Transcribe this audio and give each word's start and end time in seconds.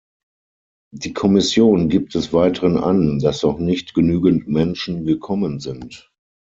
Die 0.95 1.13
Kommission 1.13 1.87
gibt 1.87 2.15
des 2.15 2.33
Weiteren 2.33 2.77
an, 2.79 3.19
dass 3.19 3.43
noch 3.43 3.59
nicht 3.59 3.93
genügend 3.93 4.47
Menschen 4.47 5.05
gekommen 5.05 5.59
sind. 5.59 6.11